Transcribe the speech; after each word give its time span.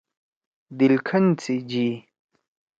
دلکھن 0.77 1.25
سی 1.41 1.55
جی۔ 1.69 1.87